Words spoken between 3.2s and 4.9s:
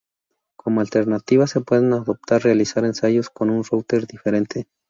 con un router diferente.